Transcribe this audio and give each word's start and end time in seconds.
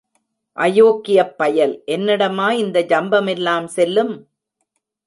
அயோக்கியப் 0.57 1.35
பயல், 1.37 1.83
என்னிடமா 1.87 2.51
இந்த 2.51 2.79
ஜம்பமெல்லாம் 2.89 3.65
செல்லும்? 3.65 4.13